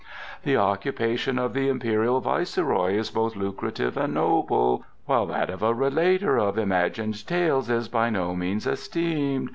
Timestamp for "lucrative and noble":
3.35-4.83